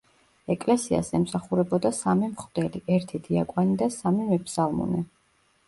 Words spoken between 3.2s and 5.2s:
დიაკვანი და სამი მეფსალმუნე.